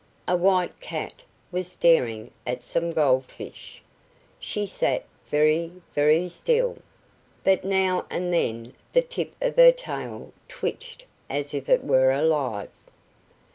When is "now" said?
7.63-8.07